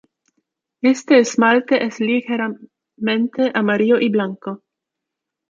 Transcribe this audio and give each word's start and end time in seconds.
Este 0.81 1.19
esmalte 1.19 1.85
es 1.85 1.99
ligeramente 1.99 3.51
amarillo 3.53 3.99
y 3.99 4.09
blanco. 4.09 4.63